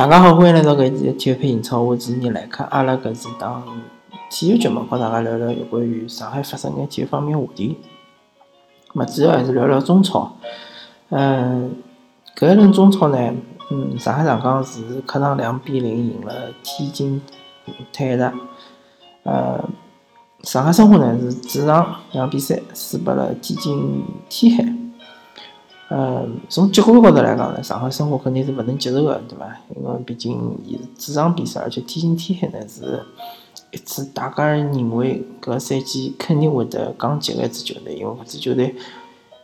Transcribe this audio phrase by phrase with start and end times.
[0.00, 2.64] 大家好，欢迎来到搿一期的体育配英超，我是尼莱克。
[2.70, 3.62] 阿拉搿是当
[4.30, 7.76] 体育节目，和大家聊聊有关于上海发生的体育方面话题。
[8.94, 10.36] 么主要还是聊聊中超。
[11.10, 11.74] 嗯，
[12.34, 13.34] 搿一轮中超呢，
[13.70, 16.32] 嗯，上海上港是客场两比零赢了
[16.62, 17.20] 天津
[17.92, 18.32] 泰达。
[19.24, 19.62] 呃，
[20.44, 24.74] 上海申花呢是主场两比三输给了天津天海。
[25.92, 29.44] 嗯，从结果高头来讲呢，上海申花肯定是勿能接受的，对伐？
[29.76, 33.02] 因为毕竟伊是主场比赛，而且天津天海呢是
[33.72, 38.76] 一支大家认为搿赛季肯定会得降级的一支球队，因为搿支球队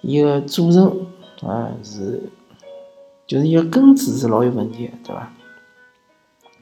[0.02, 1.06] 伊个组成
[1.42, 2.30] 啊是，
[3.26, 5.32] 就是伊个根子是老有问题的，对伐？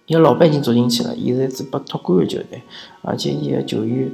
[0.06, 2.62] 伊个老板已经捉进去了，伊是一支被托管的球队，
[3.02, 4.10] 而且伊个球员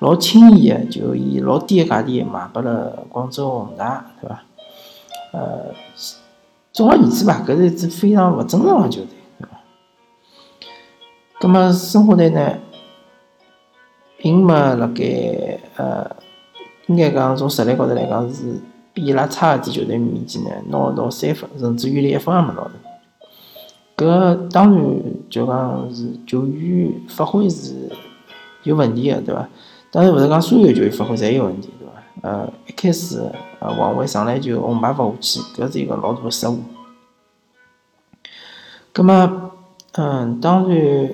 [0.00, 4.42] 老轻易的就以老低个价钿卖拨了广州恒大，对伐？
[5.32, 5.74] 呃，
[6.72, 9.08] 总而言之吧，搿是一支非常勿正常的球队，
[9.38, 9.60] 对伐？
[11.40, 12.54] 葛末申花队呢，
[14.18, 16.10] 并没辣盖呃，
[16.86, 18.60] 应该讲从实力高头来讲是
[18.92, 22.70] 比伊拉差一支球队面前呢拿到三分，甚至于连一分也没拿到。
[23.96, 27.90] 搿当然就讲是球员发挥是
[28.62, 29.48] 有问题的，对伐？
[29.90, 31.70] 当然勿是讲所有球员发挥侪有问题，
[32.22, 33.30] 呃，一开始
[33.60, 36.58] 呃王伟上来就红牌罚下去，搿是一个老大的失误。
[38.92, 39.52] 葛末，
[39.92, 41.12] 嗯，当然，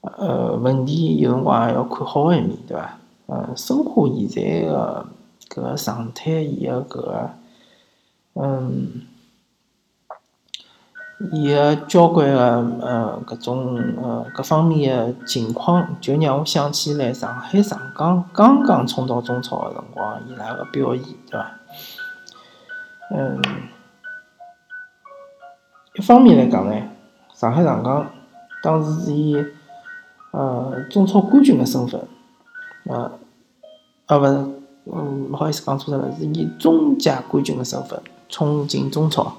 [0.00, 2.98] 呃，问题有辰光也要看好一面，对伐？
[3.26, 5.06] 呃，申花现在个
[5.48, 7.30] 搿个状态，伊个搿个，
[8.34, 9.02] 嗯。
[11.32, 12.40] 伊个交关个
[12.82, 21.50] 呃搿种呃各方面个情况，就让我想起来上海上港刚刚冲到中超个辰光，伊拉个表现，对伐？
[23.10, 23.40] 嗯，
[25.94, 26.74] 一方面来讲呢，
[27.32, 28.06] 上海上港
[28.62, 29.42] 当时是以
[30.32, 31.98] 呃中超冠军个身份，
[32.84, 33.10] 呃，
[34.04, 34.32] 啊勿是，
[34.92, 39.34] 嗯，勿好意思讲错脱了，是以中甲冠军个身份冲进中超。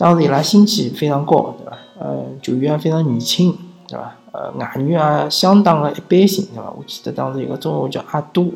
[0.00, 1.76] 当时伊拉心气非常高，对伐？
[1.98, 3.54] 呃，球员也非常年轻，
[3.86, 4.16] 对伐？
[4.32, 4.88] 呃，外援
[5.24, 6.70] 也相当的一般性，对伐？
[6.70, 8.54] 我记得当时有个中卫叫阿杜，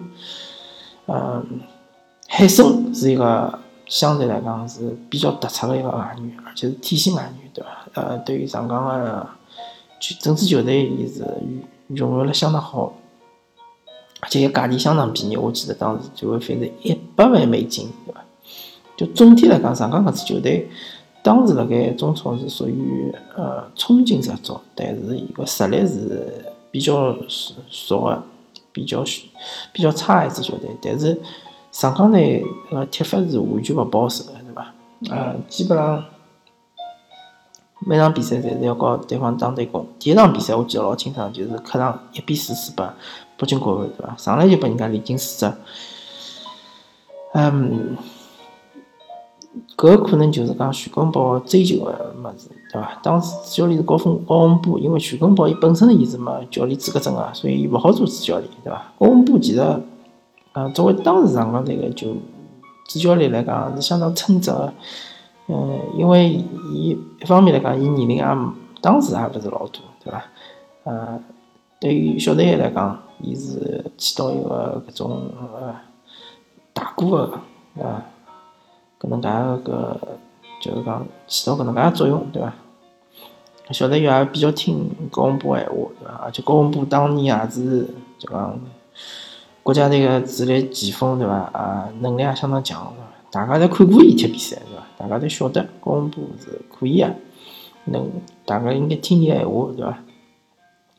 [1.05, 1.61] 嗯，
[2.29, 7.69] 海森是一个相对来讲是比较突出的一个外援，而且是体系外援，对伐？
[7.93, 9.29] 呃，对于上港的
[10.01, 11.27] 就整支球队也是
[11.89, 12.95] 融入了相当好，
[14.21, 18.25] 而且价钿相当便宜，我记得当时就会费是一百万美金，对伐？
[18.97, 20.71] 就总体来讲，上港搿支球队。
[21.25, 27.17] 当时辣盖中超是属于呃冲劲十足，但是伊个实力是比较
[27.89, 28.23] 弱的，
[28.71, 29.03] 比较
[29.73, 30.69] 比较差一支球队。
[30.83, 31.19] 但是
[31.73, 34.75] 上港队个踢法是完全勿保守的，对伐？
[35.09, 36.05] 呃，基本上
[37.87, 39.87] 每场比赛侪是要告对方打对攻。
[39.99, 42.87] 第一场比赛我记得老清爽，就是客场一比四输拨
[43.39, 44.15] 北京国安，对伐？
[44.19, 45.57] 上来就拨人家连进四只，
[47.33, 47.97] 嗯。
[49.77, 52.99] 搿可能就是讲徐根宝追求个物事，对伐？
[53.03, 58.93] 当时主教练是高峰高洪波，因为徐根宝伊本身伊是没教练资格证个，所以伊勿好做主教练，对伐？
[58.99, 59.61] 高洪波其实，
[60.53, 62.15] 呃，作为当时上港队个就
[62.89, 64.73] 主教练来讲是相当称职个，
[65.49, 66.31] 嗯，因为
[66.73, 68.25] 伊一方面来讲，伊年龄也
[68.81, 70.25] 当时也勿是老大，对伐？
[70.85, 71.21] 呃，
[71.81, 75.75] 对于小队员来讲，伊是起到一个搿种呃
[76.73, 77.07] 大哥
[77.77, 78.05] 个，啊。
[79.05, 79.29] 搿能介
[79.65, 80.01] 个，
[80.61, 82.53] 就是讲起到搿能介个作用，对伐？
[83.71, 86.21] 小队员也比较听高洪波闲话，对伐？
[86.25, 87.89] 而且高洪波当年也是
[88.19, 88.59] 就讲
[89.63, 91.35] 国家队个主力前锋，对伐？
[91.53, 93.07] 啊，能力也相当强，对伐？
[93.31, 94.85] 大家侪看过伊踢比赛，对伐？
[94.97, 97.11] 大家侪晓得高洪波是可以个，
[97.85, 98.11] 能
[98.45, 99.99] 大家应该听伊闲话，对伐？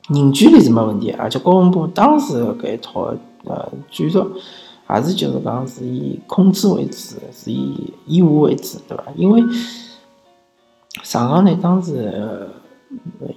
[0.09, 3.13] 凝聚力是没问题，而且高洪波当时搿一套
[3.45, 4.31] 呃战术。
[4.89, 9.03] 也是就是讲是以控制为主，是以掩护为主，对伐？
[9.15, 9.43] 因为
[11.03, 12.49] 上港呢，当时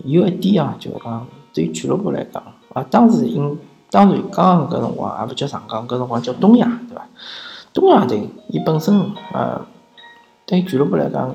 [0.04, 2.42] 有一点啊，就是讲对于俱乐部来讲
[2.74, 3.58] 啊，当时因
[3.90, 7.08] 当然刚刚搿辰光也勿叫上港，搿辰光叫东亚，对伐？
[7.72, 9.00] 东亚队伊本身
[9.32, 9.60] 呃，
[10.44, 11.34] 对于俱乐部来讲，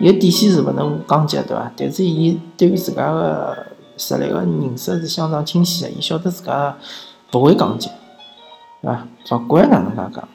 [0.00, 1.70] 伊个底线是勿能降级，对伐？
[1.76, 3.66] 但是伊对于自家个
[3.96, 6.76] 实力个认识是相当清晰个，伊晓得自家
[7.32, 7.88] 勿会降级。
[8.82, 10.28] 对伐，勿管哪能介讲，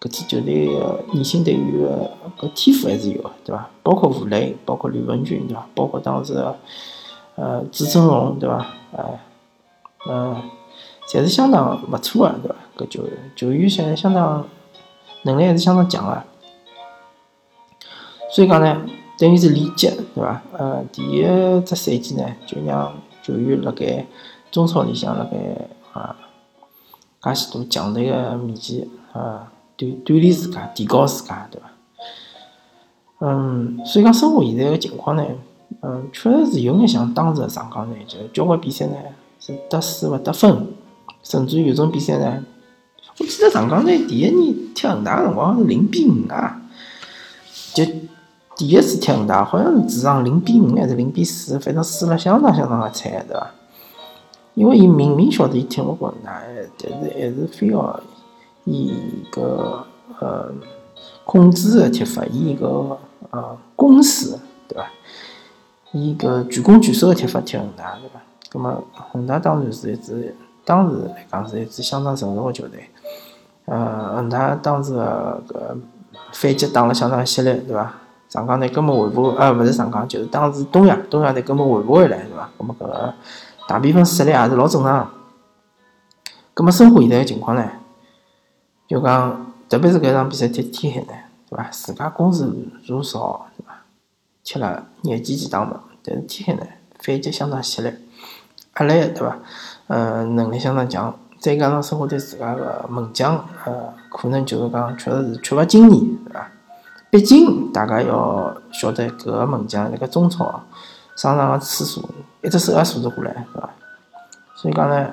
[0.00, 3.68] 搿支球队个年轻队员个搿天赋还是有个，对伐？
[3.82, 5.66] 包括吴磊，包括吕文君，对伐？
[5.74, 6.34] 包括当时
[7.36, 8.66] 呃朱振龙，对伐？
[8.96, 9.20] 哎，
[10.08, 10.42] 嗯，
[11.08, 12.56] 侪是相当勿错个，对伐？
[12.76, 14.44] 搿球员球员现在相当
[15.22, 16.22] 能力还是相当强个，
[18.30, 18.82] 所以讲呢，
[19.18, 20.42] 等于是连接对伐？
[20.52, 21.22] 呃，第一
[21.60, 22.92] 只赛季呢，就让
[23.22, 24.04] 球员辣盖
[24.50, 25.36] 中超里向辣盖
[25.92, 26.16] 啊，
[27.34, 31.68] 介许多强队个面前啊，锻锻炼自家，提高自家，对伐？
[33.18, 35.24] 嗯，所以讲生活现在个情况呢，
[35.82, 38.96] 嗯，确实是有眼像当时个上港队，就交关比赛呢
[39.40, 40.66] 是得失勿得分，
[41.22, 42.44] 甚至于有种比赛呢，
[43.18, 46.60] 我记得上港队第一年踢恒大个辰光是零比五啊，
[47.74, 47.84] 就
[48.56, 53.50] 第一次踢恒大，好像是主场零比五还是零比四，反正输了相当相当个惨，对伐？
[54.56, 56.42] 因为伊明明晓得伊踢勿过恒大，
[56.82, 58.00] 但是还是非要
[58.64, 58.92] 以
[59.30, 59.86] 个
[60.18, 60.52] 呃
[61.24, 62.98] 控制个踢法，以一个。
[63.30, 64.38] 呃，攻势
[64.68, 64.86] 对伐？
[65.90, 68.20] 以个全攻全守个踢法踢恒大对伐？
[68.48, 70.32] 葛末恒大当然是一支，
[70.64, 72.88] 当时来讲是一支相当成熟个球队。
[73.64, 75.76] 呃，恒大当时个搿
[76.32, 77.92] 反击打了相当犀利对伐？
[78.28, 82.48] 上港队根本回不，呃，勿是上港，就是当时东亚，东亚队根本回不回来对伐？
[82.56, 83.14] 葛末搿个
[83.68, 85.10] 大比分失利也是老正常。
[86.54, 87.68] 葛末申花现在个情况呢，
[88.86, 91.18] 就讲特别是搿场比赛踢天海呢。
[91.48, 91.68] 对伐？
[91.70, 92.50] 自家攻势
[92.86, 93.74] 如潮，对伐？
[94.42, 97.92] 踢了廿几记打门，但是天海呢反击相当犀利，
[98.78, 99.38] 压力对伐？
[99.88, 106.50] 呃，能力相当强，再加上申花对自家个门将，呃，可能就是讲确实是缺乏经验，对伐？
[107.10, 110.62] 毕竟大家要晓得，搿个门将辣盖中超
[111.16, 112.08] 上场个次数，
[112.42, 113.70] 一只手也数得过来，对伐？
[114.54, 115.10] 所以讲呢，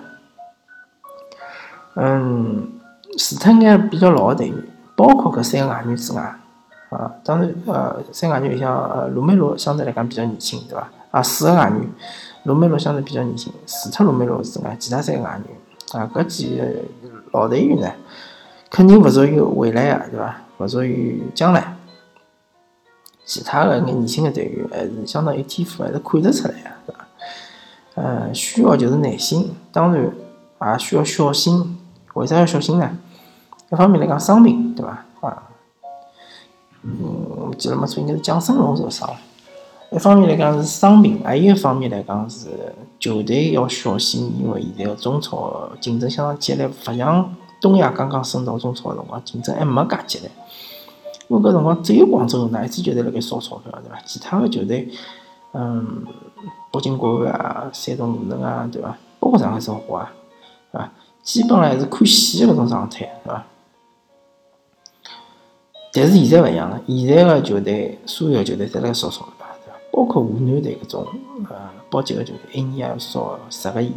[1.96, 2.70] 嗯，
[3.18, 4.58] 除脱眼比较老个队员。
[4.96, 6.22] 包括搿三个外援之外，
[6.92, 10.88] 啊，当然，呃，三个外援里向，呃，罗梅罗相对来讲比较年轻，对伐？
[11.10, 11.90] 啊，四个外援，
[12.44, 16.64] 罗梅罗相对比较年轻，除脱罗梅罗之外，其他三个外援，啊，搿几个
[17.32, 17.90] 老队员呢，
[18.70, 20.36] 肯定勿属于未来个，对伐？
[20.60, 21.76] 勿属于将来。
[23.26, 27.08] 其他个眼年轻的队员还是相当有天赋，还是看得出来个，是伐？
[27.96, 31.78] 呃，需要就是耐心，当然也需要小心。
[32.16, 32.98] 为啥要小心呢？
[33.72, 35.28] 一方面来讲伤病，对伐？
[35.28, 35.44] 啊，
[36.84, 36.94] 嗯，
[37.50, 39.10] 我记得没错，应该是蒋胜龙受伤。
[39.92, 42.50] 一方面来讲是伤病，还有一方面来讲是
[43.00, 50.32] 球队要小心，因为现在个中超竞争相当激烈，勿像东亚刚刚升到中超的辰光，竞争还没介激烈。
[51.30, 54.00] 因为搿辰光只有广州哪一支球队辣盖烧钞票，对伐？
[54.06, 54.90] 其他个球队，
[55.54, 56.06] 嗯，
[56.72, 58.98] 北京国安啊、山东鲁能啊，对伐？
[59.20, 60.14] 包括上海申花啊，
[60.72, 60.92] 对伐？
[61.24, 63.46] 基本上还是看戏搿种状态，对伐？
[65.94, 69.80] 但是现在勿一样了，现在个球队，所有球队侪辣盖烧钞票，对伐？
[69.92, 71.08] 包括湖南队搿种，
[71.50, 71.56] 呃，
[71.90, 73.94] 保级个球队，一年也要烧十个亿，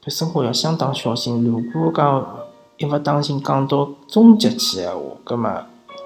[0.00, 1.44] 对生活要相当小心。
[1.44, 2.24] 如果讲
[2.78, 5.52] 一勿当心讲到中级去闲话，葛末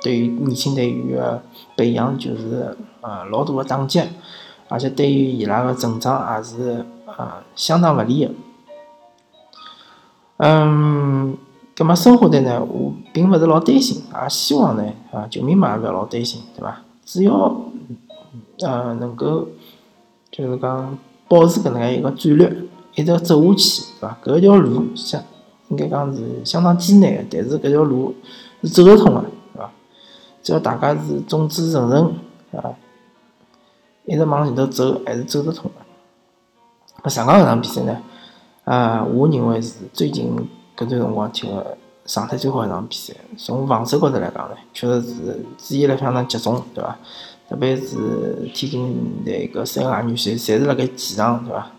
[0.03, 1.43] 对于年轻队员个
[1.77, 4.03] 培养就是呃老大个打击，
[4.69, 8.33] 而且对于伊拉个成长也是呃相当勿利个。
[10.39, 11.37] 嗯。
[11.75, 16.83] 葛末申花队呢，我并勿是老担心，也希望呢，啊，球迷们也勿要老担心，对伐？
[17.03, 17.57] 只要
[18.61, 19.49] 呃能够
[20.31, 20.99] 就是讲
[21.29, 22.55] 保持搿能介一个战略，
[22.95, 24.19] 一直走下去，对伐？
[24.23, 25.23] 搿条路像
[25.73, 28.15] 应该讲是相当艰难个，但是搿条路
[28.63, 29.21] 是走得通个，
[29.53, 29.71] 对伐？
[30.41, 32.15] 只要大家是众志成城，
[32.61, 32.71] 啊，
[34.05, 35.69] 一直往前头走，还是走得通
[37.03, 37.11] 个。
[37.11, 38.01] 上港搿场比赛呢，
[38.65, 40.49] 啊，我认为是最近。
[40.75, 41.77] 搿段辰光踢个
[42.07, 46.97] 状态最好一场比赛，从防守高头来讲呢，确实是注意力非常集中，对伐？
[47.47, 51.71] 特别是天津队搿三个外援，侪侪是辣盖前场，对伐？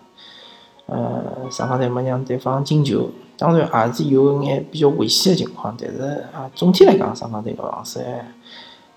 [0.86, 8.00] 呃，上港队没让对方进球，当然也是有眼比较危险个情况，但是啊，总体来讲，上港队个防守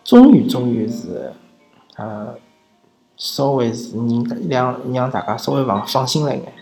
[0.05, 1.33] 终于终于是
[1.97, 2.35] 呃，
[3.17, 3.97] 稍微是
[4.49, 6.53] 让让大家稍微放放心了一眼，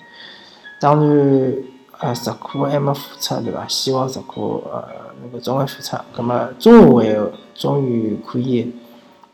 [0.80, 1.54] 当然。
[1.96, 3.66] 啊，石库还没复出，对伐？
[3.68, 4.84] 希望石库呃
[5.22, 5.96] 能够早眼复出。
[6.12, 7.16] 葛末中后卫
[7.54, 8.74] 终于可以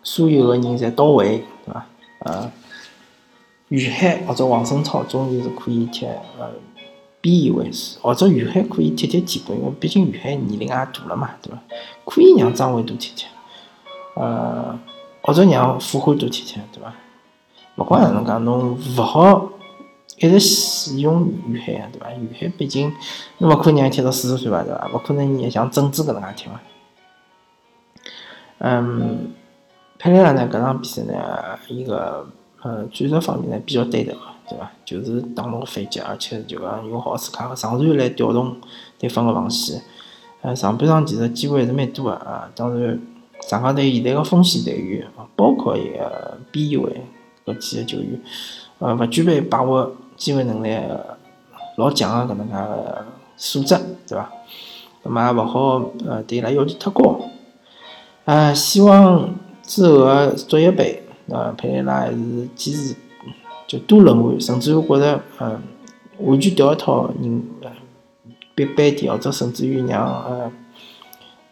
[0.02, 1.86] 所有个人侪到位，对伐？
[2.20, 2.52] 呃，
[3.68, 6.50] 于海或者王胜超终于是可以踢呃
[7.20, 11.58] 边翼位置，或者于海可以踢踢替补，因为毕竟于海年龄也大了嘛，对伐？
[12.04, 13.26] 可以让张伟多踢踢，
[14.14, 14.78] 呃，
[15.22, 16.94] 或者让傅欢多踢踢，对伐？
[17.76, 19.50] 勿管哪能讲，侬勿好。
[20.18, 22.10] 一直使用于海啊，对伐？
[22.12, 22.92] 于海毕竟，
[23.38, 24.90] 侬勿可能让伊踢到四十岁伐，对伐？
[24.92, 26.60] 勿可能像郑智搿能介踢伐？
[28.58, 29.32] 嗯，
[29.98, 30.46] 佩雷拉呢？
[30.52, 32.28] 搿场比赛呢，伊个
[32.60, 34.14] 呃战术方面呢比较对头，
[34.50, 34.70] 对伐？
[34.84, 38.56] 就是打侬个反击，而且就讲用好自家个长传来调动
[38.98, 39.80] 对方个防线。
[40.42, 43.00] 呃，上半场其实机会还是蛮多个啊，当然，
[43.42, 47.02] 上港队现在个锋线队员，包括一个边翼位
[47.46, 48.20] 搿几个球员，
[48.78, 50.76] 呃，勿具备把握机会能力
[51.76, 53.76] 老强个搿能介个素质，
[54.08, 54.30] 对伐？
[55.02, 57.20] 葛末勿好呃对伊拉要求太高。
[58.24, 62.94] 呃，希望之后个足协杯，呃，佩雷拉还是坚持
[63.70, 65.62] 就多轮换，甚至于觉着，嗯，
[66.18, 67.42] 完全调一套人，
[68.56, 70.52] 别班底或者甚至于让呃。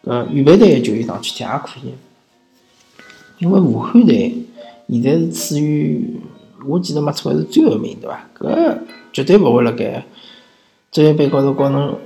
[0.03, 1.93] 呃，预备队的球员上去踢也可以，
[3.39, 4.33] 因为武汉队
[4.87, 6.17] 现在是处于
[6.65, 8.25] 我记得没错是最后名，对伐？
[8.39, 8.77] 搿
[9.11, 10.05] 绝对勿会辣盖
[10.89, 11.99] 足协杯高头告侬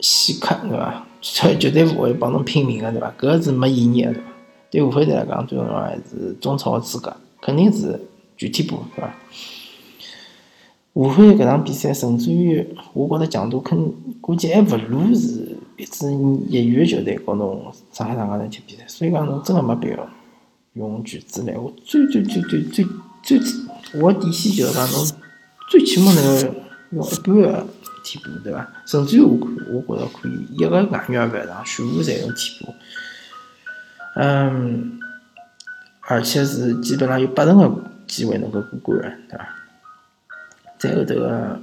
[0.00, 1.06] 死磕，对伐？
[1.22, 3.12] 绝绝对勿会帮侬拼命个，对伐？
[3.18, 4.28] 搿是没意义个，对伐？
[4.70, 7.98] 对武汉队来讲，最重要还是中超的资格，肯定是
[8.36, 9.14] 全天步，对伐？
[10.94, 15.56] 武汉搿场比赛，甚至于我觉着强度肯估计还勿如是。
[15.78, 16.12] 一支
[16.48, 20.10] 业余的球队和侬上海上港队踢比赛，所以讲侬真个没必要
[20.72, 21.56] 用句子来。
[21.56, 22.84] 我最最最最最
[23.22, 23.40] 最，
[24.00, 25.06] 我底线就是讲侬
[25.70, 26.54] 最起码能够
[26.90, 27.66] 用一半个
[28.02, 28.68] 替补，对伐？
[28.84, 29.38] 甚至于我
[29.86, 32.74] 我觉着可以一个外援也勿要上，全部侪用替补。
[34.16, 34.98] 嗯，
[36.08, 39.48] 而且是基本上有八成个机会能够过关，对伐？
[40.78, 41.60] 在后头个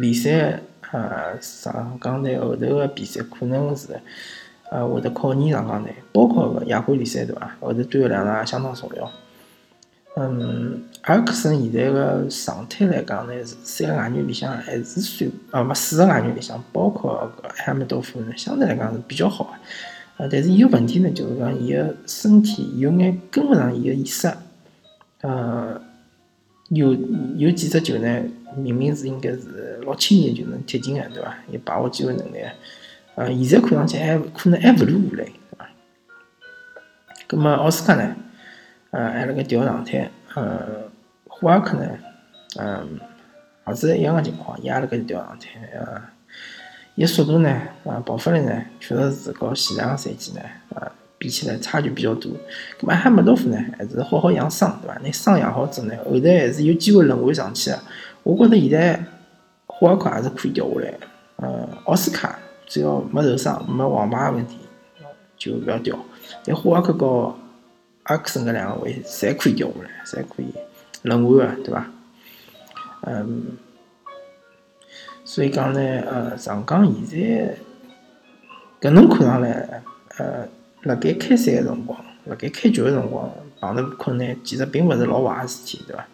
[0.00, 0.60] 联赛。
[0.92, 3.98] 呃，上港队后头个比赛可能是，
[4.70, 7.56] 呃，会得考验上港队，包括个亚冠联赛对伐？
[7.60, 9.10] 后头对后两场也相当重要。
[10.16, 13.32] 嗯，阿克森现在个状态来讲呢，
[13.64, 19.50] 三个外援里向还是算，啊，没四个外援里向，包括个埃梅多夫呢，相对来讲是比较好个。
[20.18, 24.30] 呃，但是伊个问题呢，就是讲伊个身体有眼跟勿上伊个意识，
[25.22, 25.80] 呃，
[26.74, 26.94] 有
[27.36, 28.22] 有几只球呢？
[28.56, 31.34] 明明是应该是老轻易就能踢进个，对伐？
[31.50, 32.38] 有把握机会能力，
[33.14, 35.68] 呃，现在看上去还可能还勿如武磊，对伐？
[37.26, 38.14] 葛末奥斯卡呢？
[38.90, 40.90] 呃，还辣盖调状态，呃，
[41.26, 41.88] 霍尔克呢？
[42.58, 43.00] 嗯，
[43.66, 46.02] 也是一样的情况，伊也辣盖调状态，呃，
[46.94, 47.48] 伊速度呢？
[47.84, 48.64] 啊，爆发力呢？
[48.80, 50.40] 确实是和前两个赛季呢？
[50.74, 50.92] 啊。
[51.22, 52.22] 比起来差距比较大，
[52.80, 54.98] 咁么埃梅多夫呢，还是好好养伤，对伐？
[55.04, 57.78] 你伤养好之后呢，后头还是有机会轮换上去个。
[58.24, 59.04] 我觉着现在
[59.68, 60.98] 霍尔克还是可以调下来，
[61.36, 62.36] 呃，奥斯卡
[62.66, 64.56] 只要没受伤、没黄牌问题，
[65.36, 65.96] 就勿要调。
[66.44, 67.32] 但霍尔克和
[68.02, 70.52] 阿克森搿两个位侪可以调下来，侪可以
[71.02, 71.86] 轮换个，对伐？
[73.02, 73.56] 嗯，
[75.24, 77.56] 所以讲呢，呃，上港现在
[78.80, 79.84] 搿能看上来，
[80.18, 80.48] 呃。
[80.82, 86.06] 辣盖开赛个辰光，辣盖开局个辰光碰着困难，其实并勿是老坏个事体，对伐？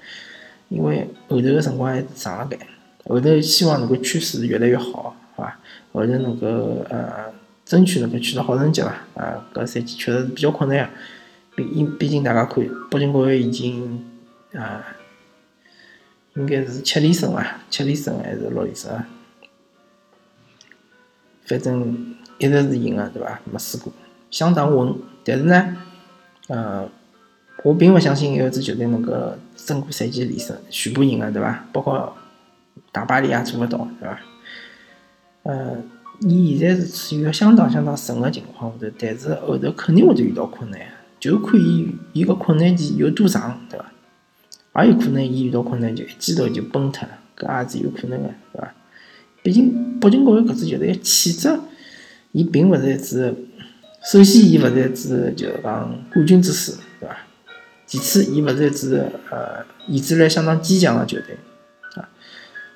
[0.69, 2.59] 因为后头个辰光还是上了盖，
[3.05, 5.59] 后头希望能够趋势越来越好，好伐？
[5.93, 6.47] 后头能够
[6.91, 7.33] 呃
[7.65, 8.95] 争取能够取得好成绩伐？
[9.15, 10.91] 啊，搿赛季确实是比较困难个，
[11.57, 14.05] 毕因毕竟大家看，北京国安已经
[14.53, 14.85] 啊，
[16.35, 17.61] 应该是七连胜伐？
[17.71, 19.03] 七连胜还是六连胜？
[21.47, 23.41] 反正一直是赢个，对伐？
[23.51, 23.91] 没输过。
[24.31, 24.95] 相当稳，
[25.25, 25.77] 但是呢，
[26.49, 26.89] 呃，
[27.65, 29.13] 我并不相信有一支球队能够
[29.57, 31.65] 整个赛季连胜全部赢个，对伐？
[31.73, 32.17] 包括
[32.93, 34.21] 大巴黎也做勿到，对伐？
[35.45, 35.77] 呃，
[36.21, 40.81] 伊现在是处于一个相当相当顺个情况下头，但是后头肯定会得遇到困难，
[41.19, 43.79] 就看伊伊个困难期有多长，对
[44.73, 44.85] 伐？
[44.85, 48.75] 也有可能伊遇到困难就一记头就崩脱了，搿也是有可能个，对伐？
[49.43, 51.59] 毕竟北京国安搿支球队气质，
[52.33, 53.35] 伊并勿是一支。
[54.11, 57.15] 首先，伊勿是一支就是讲冠军之师，对伐？
[57.85, 61.37] 其次，伊勿是一支呃意志力相当坚强个球队
[61.95, 62.09] 啊。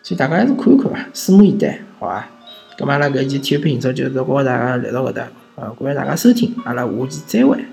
[0.03, 2.29] 所以大家还是看一看伐，拭目以待，好伐？
[2.77, 5.23] 咁阿拉搿期体育频道就是告大家来到搿搭，
[5.57, 7.65] 啊，感谢大家收听，阿拉下期再会。